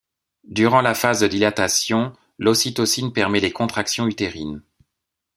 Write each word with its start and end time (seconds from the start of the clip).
Durant 0.47 0.81
la 0.81 0.95
phase 0.95 1.19
de 1.19 1.27
dilatation, 1.27 2.13
l’ocytocine 2.39 3.13
permet 3.13 3.39
les 3.39 3.51
contractions 3.51 4.07
utérines. 4.07 4.63